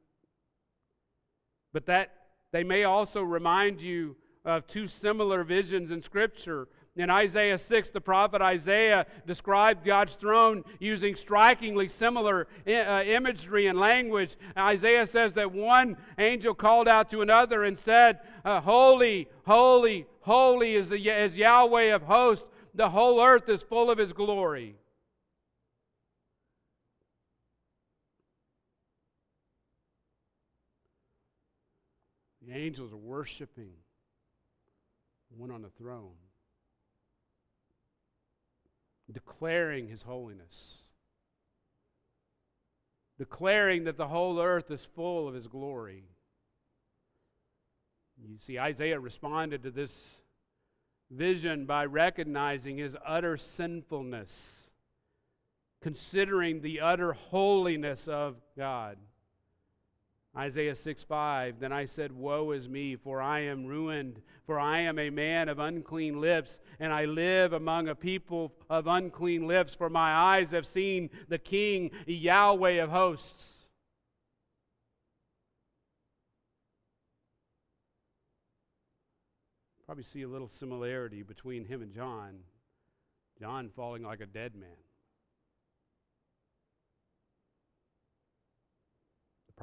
[1.74, 2.12] But that
[2.52, 8.00] they may also remind you of two similar visions in Scripture In Isaiah 6, the
[8.00, 14.36] prophet Isaiah described God's throne using strikingly similar uh, imagery and language.
[14.56, 20.76] Isaiah says that one angel called out to another and said, uh, Holy, holy, holy
[20.76, 22.46] is, the, is Yahweh of hosts.
[22.74, 24.76] The whole earth is full of his glory.
[32.54, 33.72] Angels are worshiping
[35.36, 36.14] one on the throne
[39.12, 40.78] declaring his holiness,
[43.18, 46.04] declaring that the whole earth is full of his glory.
[48.22, 49.92] You see, Isaiah responded to this
[51.10, 54.52] vision by recognizing his utter sinfulness,
[55.82, 58.96] considering the utter holiness of God.
[60.36, 64.80] Isaiah 6 5, then I said, Woe is me, for I am ruined, for I
[64.80, 69.74] am a man of unclean lips, and I live among a people of unclean lips,
[69.74, 73.44] for my eyes have seen the King, Yahweh of hosts.
[79.86, 82.38] Probably see a little similarity between him and John.
[83.38, 84.83] John falling like a dead man.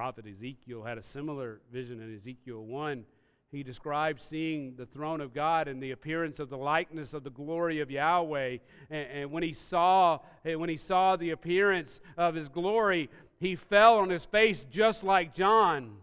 [0.01, 3.05] Prophet Ezekiel had a similar vision in Ezekiel 1.
[3.51, 7.29] He described seeing the throne of God and the appearance of the likeness of the
[7.29, 8.57] glory of Yahweh.
[8.89, 13.55] And, and when he saw eh, when he saw the appearance of his glory, he
[13.55, 15.97] fell on his face just like John.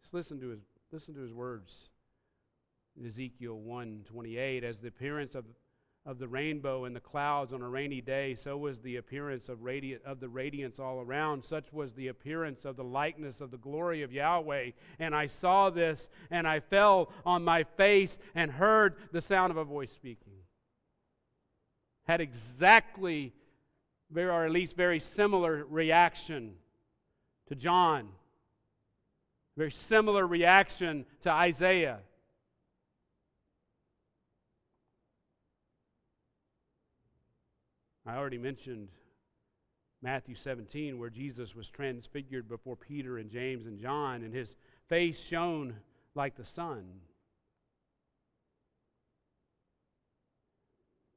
[0.00, 1.72] Just listen to his listen to his words.
[2.98, 5.44] In Ezekiel 1:28 as the appearance of
[6.06, 9.58] of the rainbow and the clouds on a rainy day, so was the appearance of,
[9.60, 11.42] radi- of the radiance all around.
[11.42, 14.72] Such was the appearance of the likeness of the glory of Yahweh.
[14.98, 19.56] And I saw this, and I fell on my face and heard the sound of
[19.56, 20.34] a voice speaking.
[22.02, 23.32] Had exactly,
[24.10, 26.52] very, or at least very similar reaction
[27.48, 28.08] to John.
[29.56, 32.00] Very similar reaction to Isaiah.
[38.06, 38.88] I already mentioned
[40.02, 44.54] Matthew 17, where Jesus was transfigured before Peter and James and John, and his
[44.88, 45.74] face shone
[46.14, 46.84] like the sun.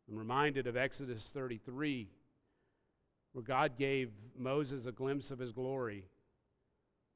[0.10, 2.08] I'm reminded of Exodus 33,
[3.34, 6.06] where God gave Moses a glimpse of his glory.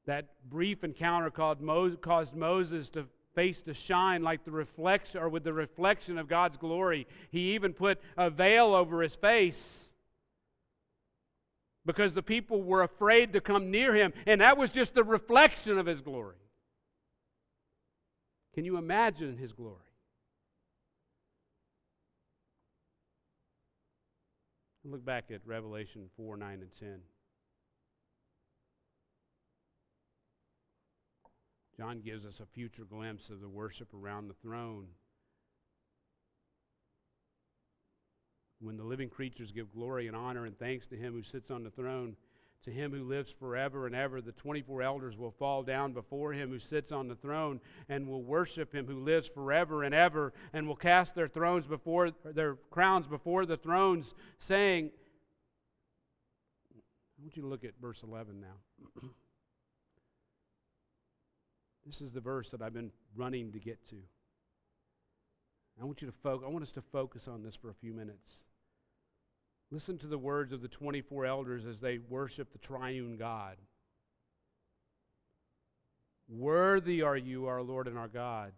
[0.04, 5.52] That brief encounter caused Moses to face to shine like the reflection or with the
[5.52, 7.06] reflection of God's glory.
[7.30, 9.88] He even put a veil over his face
[11.84, 15.78] because the people were afraid to come near him, and that was just the reflection
[15.78, 16.36] of his glory.
[18.54, 19.78] Can you imagine his glory?
[24.84, 27.00] Look back at Revelation 4 9 and 10.
[31.76, 34.88] John gives us a future glimpse of the worship around the throne.
[38.60, 41.64] When the living creatures give glory and honor and thanks to him who sits on
[41.64, 42.16] the throne,
[42.64, 46.50] to him who lives forever and ever, the 24 elders will fall down before him
[46.50, 50.68] who sits on the throne and will worship him who lives forever and ever and
[50.68, 54.90] will cast their thrones before their crowns before the thrones saying
[57.18, 59.08] I want you to look at verse 11 now.
[61.86, 63.96] This is the verse that I've been running to get to.
[65.80, 67.92] I want you to focus, I want us to focus on this for a few
[67.92, 68.28] minutes.
[69.70, 73.56] Listen to the words of the 24 elders as they worship the triune God.
[76.28, 78.52] Worthy are you, our Lord and our God.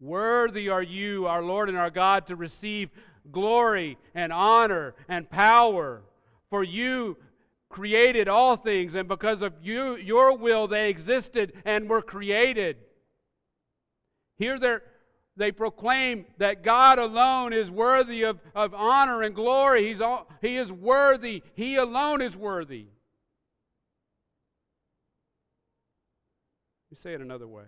[0.00, 2.90] Worthy are you, our Lord and our God, to receive
[3.30, 6.02] glory and honor and power.
[6.48, 7.18] For you
[7.70, 12.76] created all things, and because of you, your will, they existed and were created.
[14.38, 14.82] Here
[15.36, 19.86] they proclaim that God alone is worthy of, of honor and glory.
[19.86, 21.42] He's all, he is worthy.
[21.54, 22.86] He alone is worthy.
[26.90, 27.64] You say it another way.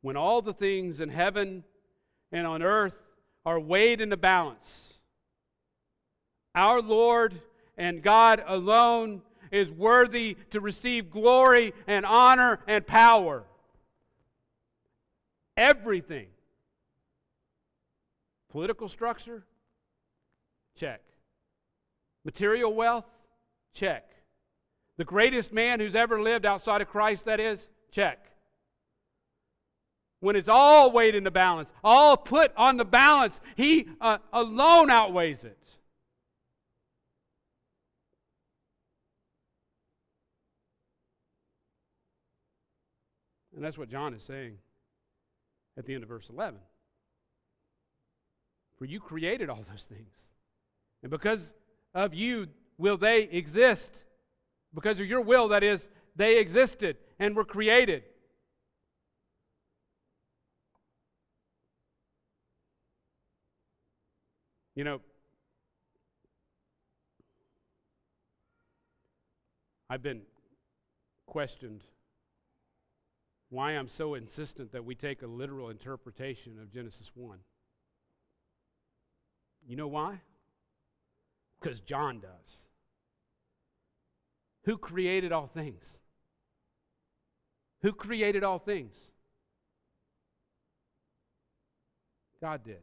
[0.00, 1.62] When all the things in heaven
[2.32, 2.96] and on earth
[3.46, 4.88] are weighed in the balance,
[6.54, 7.40] our Lord
[7.82, 13.42] and God alone is worthy to receive glory and honor and power.
[15.56, 16.28] Everything.
[18.50, 19.42] Political structure?
[20.76, 21.00] Check.
[22.24, 23.04] Material wealth?
[23.74, 24.08] Check.
[24.96, 27.68] The greatest man who's ever lived outside of Christ, that is?
[27.90, 28.24] Check.
[30.20, 34.88] when it's all weighed in the balance, all put on the balance, He uh, alone
[34.88, 35.58] outweighs it.
[43.62, 44.54] And that's what John is saying
[45.78, 46.58] at the end of verse 11.
[48.76, 50.12] For you created all those things.
[51.04, 51.52] And because
[51.94, 54.02] of you will they exist.
[54.74, 58.02] Because of your will, that is, they existed and were created.
[64.74, 65.00] You know,
[69.88, 70.22] I've been
[71.26, 71.84] questioned
[73.52, 77.36] why I'm so insistent that we take a literal interpretation of Genesis 1.
[79.66, 80.22] You know why?
[81.60, 82.56] Because John does.
[84.64, 85.84] Who created all things?
[87.82, 88.94] Who created all things?
[92.40, 92.80] God did.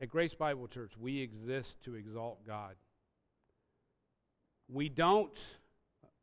[0.00, 2.74] At Grace Bible Church, we exist to exalt God.
[4.72, 5.38] We don't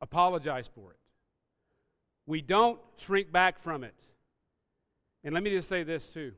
[0.01, 0.97] apologize for it.
[2.25, 3.93] We don't shrink back from it.
[5.23, 6.33] And let me just say this too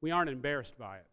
[0.00, 1.06] we aren't embarrassed by it.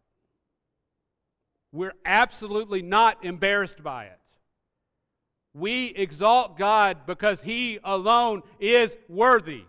[1.72, 4.18] We're absolutely not embarrassed by it.
[5.54, 9.64] We exalt God because He alone is worthy.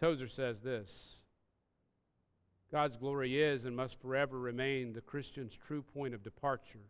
[0.00, 1.20] Tozer says this
[2.72, 6.86] God's glory is and must forever remain the Christian's true point of departure.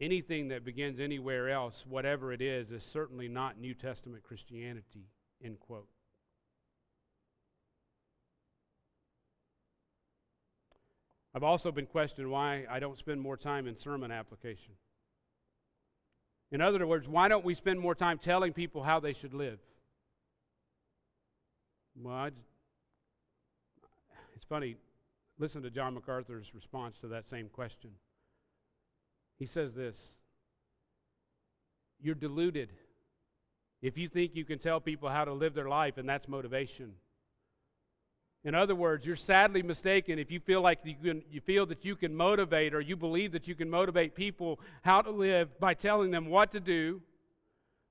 [0.00, 5.06] Anything that begins anywhere else, whatever it is, is certainly not New Testament Christianity.
[5.44, 5.88] End quote.
[11.34, 14.74] I've also been questioned why I don't spend more time in sermon application.
[16.50, 19.58] In other words, why don't we spend more time telling people how they should live?
[22.00, 22.30] Well, I,
[24.34, 24.76] it's funny.
[25.38, 27.90] Listen to John MacArthur's response to that same question.
[29.38, 30.14] He says this
[32.00, 32.70] You're deluded
[33.80, 36.94] if you think you can tell people how to live their life and that's motivation.
[38.44, 41.84] In other words, you're sadly mistaken if you feel like you, can, you feel that
[41.84, 45.74] you can motivate or you believe that you can motivate people how to live by
[45.74, 47.02] telling them what to do,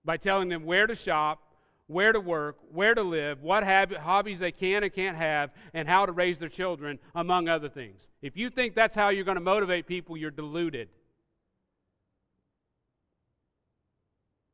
[0.06, 1.47] by telling them where to shop,
[1.88, 6.06] where to work, where to live, what hobbies they can and can't have, and how
[6.06, 8.10] to raise their children, among other things.
[8.22, 10.90] If you think that's how you're going to motivate people, you're deluded.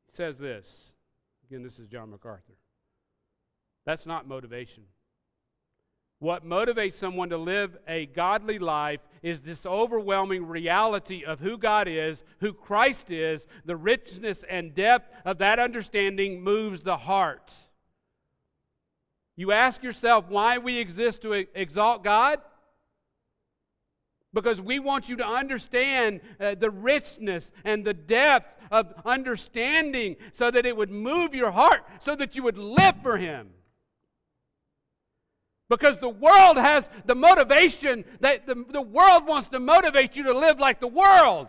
[0.06, 0.92] He says this.
[1.50, 2.54] Again, this is John MacArthur.
[3.84, 4.84] That's not motivation.
[6.20, 11.88] What motivates someone to live a godly life is this overwhelming reality of who God
[11.88, 13.46] is, who Christ is.
[13.64, 17.50] The richness and depth of that understanding moves the heart.
[19.34, 22.38] You ask yourself why we exist to exalt God?
[24.34, 30.50] Because we want you to understand uh, the richness and the depth of understanding so
[30.50, 33.48] that it would move your heart, so that you would live for Him.
[35.70, 40.34] Because the world has the motivation that the, the world wants to motivate you to
[40.34, 41.48] live like the world.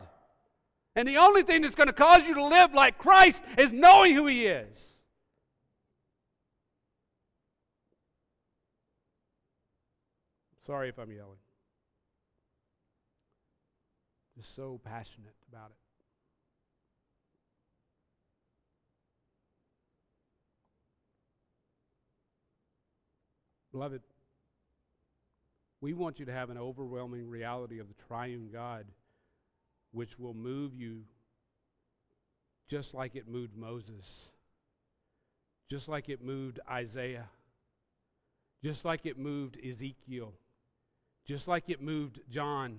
[0.95, 4.15] And the only thing that's going to cause you to live like Christ is knowing
[4.15, 4.95] who He is.
[10.65, 11.37] Sorry if I'm yelling.
[14.37, 15.84] Just so passionate about it.
[23.75, 24.03] Beloved,
[25.81, 28.85] we want you to have an overwhelming reality of the triune God,
[29.91, 31.01] which will move you
[32.69, 34.29] just like it moved Moses,
[35.69, 37.27] just like it moved Isaiah,
[38.63, 40.31] just like it moved Ezekiel,
[41.27, 42.77] just like it moved John,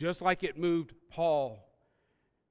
[0.00, 1.64] just like it moved Paul.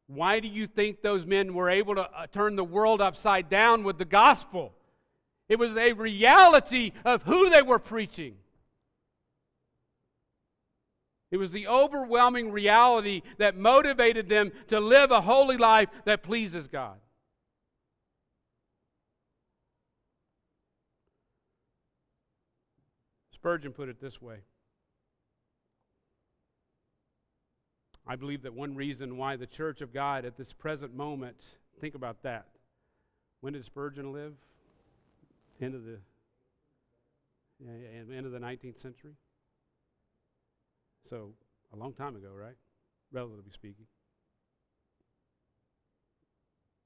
[0.08, 3.84] Why do you think those men were able to uh, turn the world upside down
[3.84, 4.74] with the gospel?
[5.52, 8.36] It was a reality of who they were preaching.
[11.30, 16.70] It was the overwhelming reality that motivated them to live a holy life that pleases
[16.70, 16.96] God.
[23.34, 24.38] Spurgeon put it this way
[28.08, 31.44] I believe that one reason why the church of God at this present moment,
[31.82, 32.46] think about that.
[33.42, 34.36] When did Spurgeon live?
[35.62, 36.00] End of the
[37.64, 39.14] end of the 19th century.
[41.10, 41.34] So,
[41.74, 42.56] a long time ago, right?
[43.12, 43.86] Relatively speaking.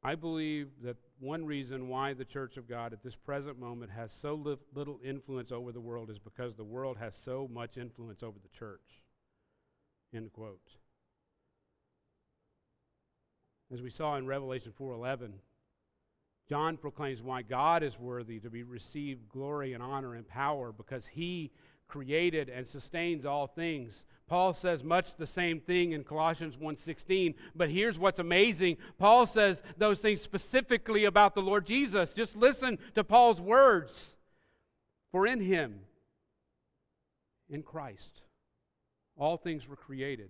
[0.03, 4.13] I believe that one reason why the Church of God at this present moment has
[4.13, 8.21] so li- little influence over the world is because the world has so much influence
[8.21, 9.01] over the church.
[10.13, 10.75] End quote.
[13.73, 15.39] As we saw in Revelation 4:11,
[16.47, 21.07] John proclaims why God is worthy to be received glory and honor and power because
[21.07, 21.51] he
[21.87, 24.03] created and sustains all things.
[24.27, 28.77] Paul says much the same thing in Colossians 1:16, but here's what's amazing.
[28.97, 32.11] Paul says those things specifically about the Lord Jesus.
[32.11, 34.15] Just listen to Paul's words.
[35.11, 35.79] For in him
[37.49, 38.21] in Christ
[39.15, 40.29] all things were created,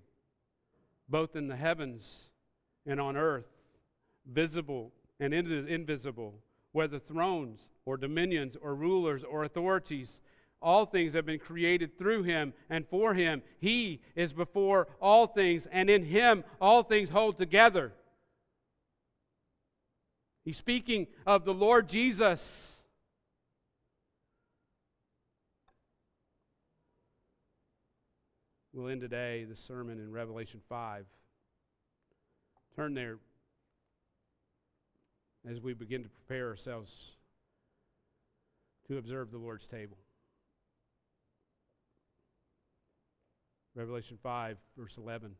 [1.10, 2.30] both in the heavens
[2.86, 3.48] and on earth,
[4.26, 6.36] visible and invisible,
[6.72, 10.22] whether thrones or dominions or rulers or authorities
[10.66, 13.44] all things have been created through him and for him.
[13.60, 17.94] He is before all things, and in him all things hold together.
[20.44, 22.72] He's speaking of the Lord Jesus.
[28.74, 31.06] We'll end today the sermon in Revelation 5.
[32.76, 33.18] Turn there
[35.50, 36.92] as we begin to prepare ourselves
[38.88, 39.98] to observe the Lord's table.
[43.76, 45.36] Revelation 5, verse 11.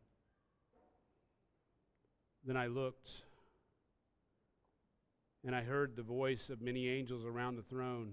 [2.44, 3.10] Then I looked,
[5.44, 8.12] and I heard the voice of many angels around the throne,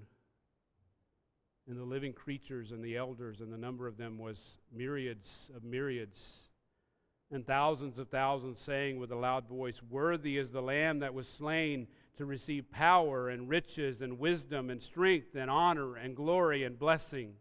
[1.67, 4.39] and the living creatures and the elders, and the number of them was
[4.75, 6.19] myriads of myriads,
[7.33, 11.27] and thousands of thousands, saying with a loud voice, Worthy is the Lamb that was
[11.27, 16.77] slain to receive power and riches and wisdom and strength and honor and glory and
[16.77, 17.33] blessing.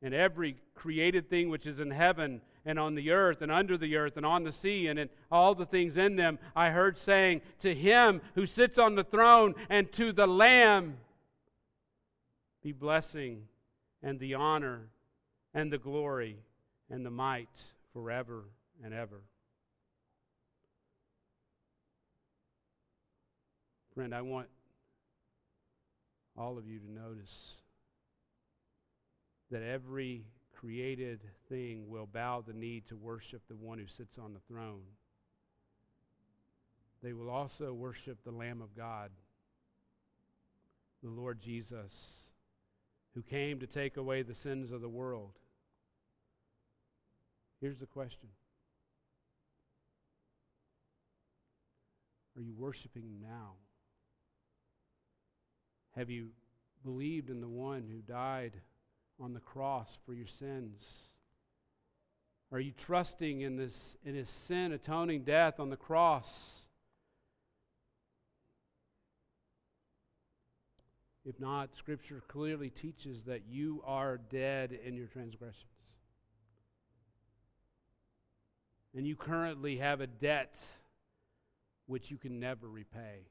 [0.00, 3.96] And every created thing which is in heaven and on the earth and under the
[3.96, 7.42] earth and on the sea and in all the things in them, I heard saying,
[7.60, 10.96] To him who sits on the throne and to the Lamb
[12.62, 13.42] be blessing
[14.02, 14.88] and the honor
[15.54, 16.38] and the glory
[16.90, 17.48] and the might
[17.92, 18.44] forever
[18.82, 19.22] and ever.
[23.94, 24.48] Friend, I want
[26.36, 27.34] all of you to notice
[29.50, 30.24] that every
[30.54, 34.82] created thing will bow the knee to worship the one who sits on the throne.
[37.02, 39.10] They will also worship the Lamb of God,
[41.02, 41.92] the Lord Jesus,
[43.14, 45.32] who came to take away the sins of the world.
[47.62, 48.28] Here's the question
[52.36, 53.52] Are you worshiping now?
[55.96, 56.28] Have you
[56.84, 58.52] believed in the one who died?
[59.22, 60.84] on the cross for your sins?
[62.50, 66.28] Are you trusting in this in his sin atoning death on the cross?
[71.24, 75.71] If not, Scripture clearly teaches that you are dead in your transgressions.
[78.94, 80.56] And you currently have a debt
[81.86, 83.26] which you can never repay.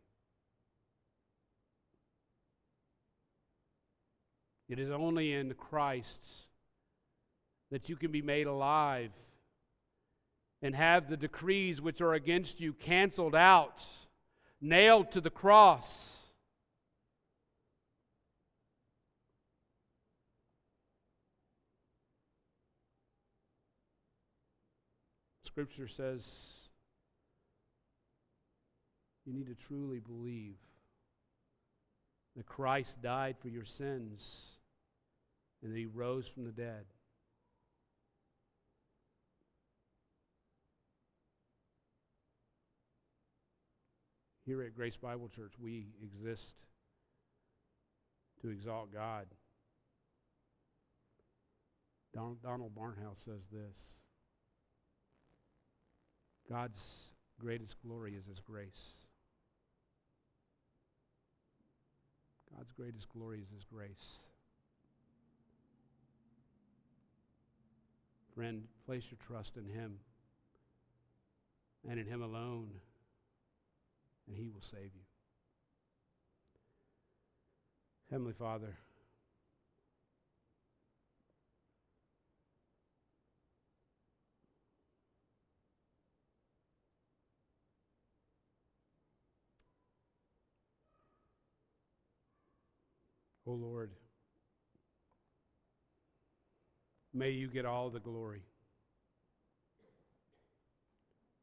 [4.69, 6.21] It is only in Christ
[7.71, 9.11] that you can be made alive
[10.61, 13.83] and have the decrees which are against you canceled out,
[14.61, 16.20] nailed to the cross.
[25.51, 26.25] Scripture says
[29.25, 30.55] you need to truly believe
[32.37, 34.25] that Christ died for your sins
[35.61, 36.85] and that he rose from the dead.
[44.45, 46.53] Here at Grace Bible Church, we exist
[48.41, 49.25] to exalt God.
[52.13, 54.00] Donald Barnhouse says this
[56.51, 56.81] God's
[57.39, 58.67] greatest glory is His grace.
[62.53, 64.17] God's greatest glory is His grace.
[68.35, 69.93] Friend, place your trust in Him
[71.89, 72.67] and in Him alone,
[74.27, 75.05] and He will save you.
[78.09, 78.75] Heavenly Father,
[93.51, 93.91] O oh Lord,
[97.13, 98.43] may you get all the glory.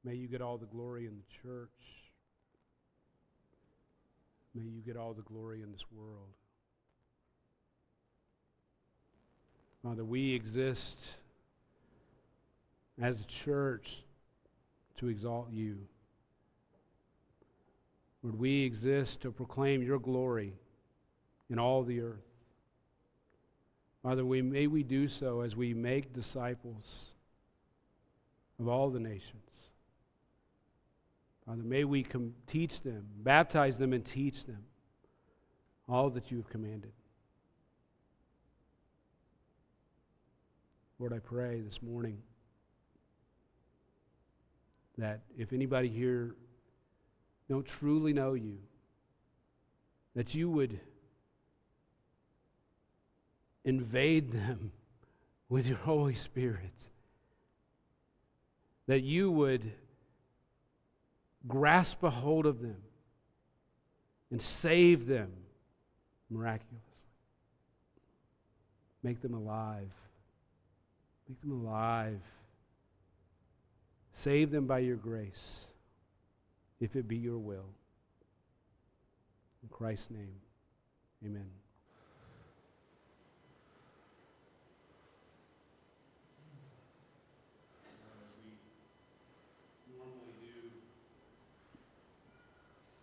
[0.04, 1.68] May you get all the glory in the church.
[4.54, 6.32] May you get all the glory in this world.
[9.82, 10.96] Father, we exist
[12.98, 14.02] as a church
[14.96, 15.76] to exalt you.
[18.22, 20.54] Would we exist to proclaim your glory
[21.51, 22.24] in all the earth.
[24.03, 27.07] Father, we, may we do so as we make disciples
[28.61, 29.51] of all the nations.
[31.46, 34.62] Father, may we com- teach them, baptize them, and teach them
[35.88, 36.92] all that you have commanded.
[40.99, 42.18] Lord, I pray this morning
[44.99, 46.34] that if anybody here
[47.49, 48.59] don't truly know you,
[50.14, 50.80] that you would
[53.68, 54.72] invade them
[55.48, 56.72] with your Holy Spirit.
[58.86, 59.70] That you would
[61.46, 62.76] grasp a hold of them
[64.30, 65.30] and save them
[66.30, 66.80] miraculously.
[69.02, 69.90] Make them alive.
[71.28, 72.20] Make them alive.
[74.14, 75.66] Save them by your grace,
[76.80, 77.68] if it be your will.
[79.62, 80.34] In Christ's name,
[81.24, 81.48] amen.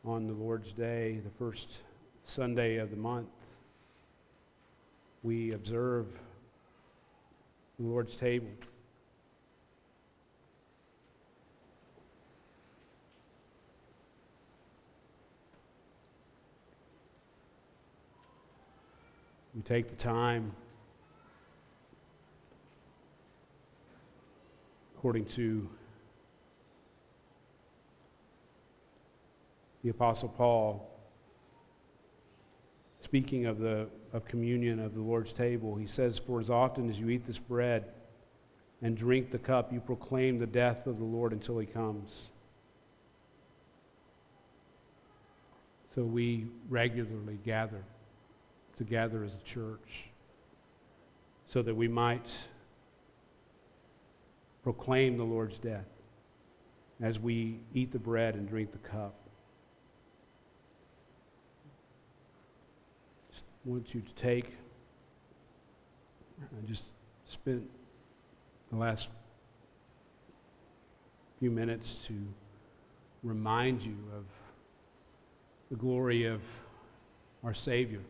[0.08, 1.68] On the Lord's Day, the first
[2.28, 3.28] Sunday of the month,
[5.24, 6.06] we observe
[7.80, 8.48] the Lord's table.
[19.56, 20.52] We take the time
[24.96, 25.68] according to
[29.86, 30.90] the Apostle Paul,
[33.04, 36.98] speaking of the of communion of the Lord's table, he says, For as often as
[36.98, 37.86] you eat this bread
[38.82, 42.10] and drink the cup, you proclaim the death of the Lord until he comes.
[45.94, 47.84] So we regularly gather
[48.78, 50.06] together as a church
[51.54, 52.28] so that we might
[54.64, 55.86] proclaim the Lord's death
[57.04, 59.14] as we eat the bread and drink the cup.
[63.66, 64.52] Want you to take
[66.42, 66.84] I just
[67.28, 67.64] spent
[68.70, 69.08] the last
[71.40, 72.14] few minutes to
[73.24, 74.26] remind you of
[75.70, 76.42] the glory of
[77.44, 78.02] our Savior.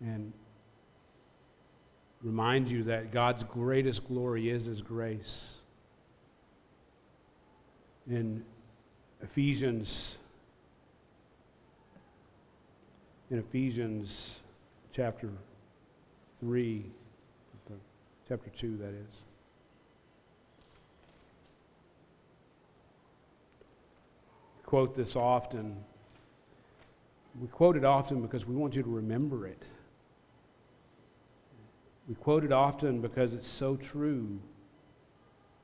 [0.00, 0.32] And
[2.22, 5.52] remind you that God's greatest glory is His grace.
[8.08, 8.44] In
[9.22, 10.16] Ephesians
[13.30, 14.36] in Ephesians
[14.92, 15.30] chapter
[16.40, 16.84] 3,
[18.28, 19.16] chapter 2, that is.
[24.70, 25.76] quote this often.
[27.40, 29.60] We quote it often because we want you to remember it.
[32.08, 34.38] We quote it often because it's so true.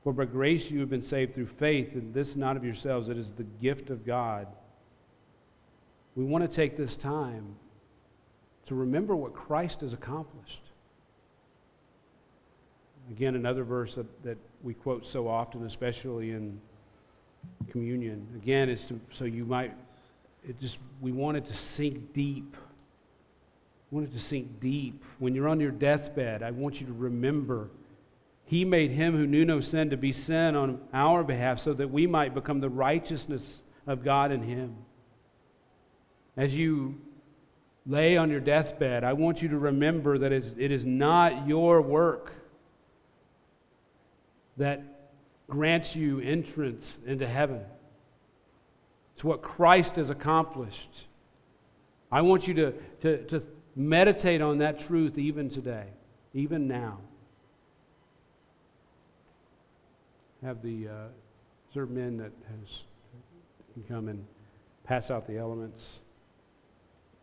[0.03, 3.17] For by grace you have been saved through faith, and this not of yourselves, it
[3.17, 4.45] is the gift of God
[6.17, 7.45] we want to take this time
[8.65, 10.61] to remember what Christ has accomplished.
[13.11, 16.59] Again, another verse that, that we quote so often, especially in
[17.69, 18.27] communion.
[18.35, 19.73] Again, is to, so you might,
[20.45, 22.57] it just, we want it to sink deep.
[23.91, 25.01] We want it to sink deep.
[25.19, 27.69] When you're on your deathbed, I want you to remember
[28.45, 31.91] He made Him who knew no sin to be sin on our behalf so that
[31.91, 34.75] we might become the righteousness of God in Him
[36.37, 36.95] as you
[37.87, 42.31] lay on your deathbed, I want you to remember that it is not your work
[44.57, 44.81] that
[45.49, 47.61] grants you entrance into heaven.
[49.15, 51.05] It's what Christ has accomplished.
[52.11, 53.43] I want you to, to, to
[53.75, 55.85] meditate on that truth even today,
[56.33, 56.99] even now.
[60.43, 60.93] Have the uh,
[61.73, 62.81] serve men that has
[63.73, 64.23] can come and
[64.83, 65.99] pass out the elements.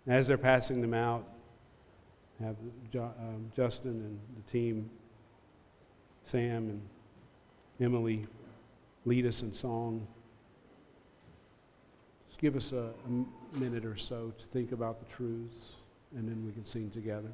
[0.07, 1.27] As they're passing them out,
[2.41, 2.57] have
[2.95, 4.91] um, Justin and the team,
[6.31, 6.83] Sam and
[7.81, 8.27] Emily,
[9.07, 10.07] lead us in song.
[12.29, 12.93] Just give us a
[13.59, 15.77] minute or so to think about the truths,
[16.17, 17.31] and then we can sing together.